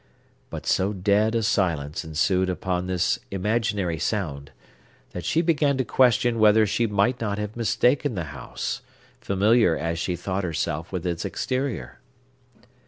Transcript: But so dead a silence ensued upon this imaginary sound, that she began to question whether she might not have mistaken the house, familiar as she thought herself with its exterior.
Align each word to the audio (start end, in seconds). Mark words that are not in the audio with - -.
But 0.49 0.65
so 0.65 0.93
dead 0.93 1.35
a 1.35 1.43
silence 1.43 2.03
ensued 2.03 2.49
upon 2.49 2.87
this 2.87 3.19
imaginary 3.29 3.99
sound, 3.99 4.49
that 5.11 5.23
she 5.25 5.43
began 5.43 5.77
to 5.77 5.85
question 5.85 6.39
whether 6.39 6.65
she 6.65 6.87
might 6.87 7.21
not 7.21 7.37
have 7.37 7.55
mistaken 7.55 8.15
the 8.15 8.23
house, 8.33 8.81
familiar 9.19 9.77
as 9.77 9.99
she 9.99 10.15
thought 10.15 10.43
herself 10.43 10.91
with 10.91 11.05
its 11.05 11.23
exterior. 11.23 11.99